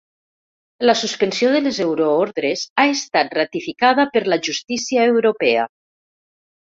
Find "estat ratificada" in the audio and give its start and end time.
2.95-4.07